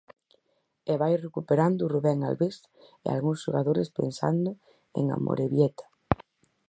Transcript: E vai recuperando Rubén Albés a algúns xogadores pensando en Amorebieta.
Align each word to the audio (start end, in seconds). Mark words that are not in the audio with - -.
E 0.91 0.93
vai 1.01 1.13
recuperando 1.27 1.89
Rubén 1.93 2.19
Albés 2.27 2.57
a 3.07 3.09
algúns 3.15 3.39
xogadores 3.45 3.93
pensando 3.99 4.49
en 4.99 5.05
Amorebieta. 5.17 5.85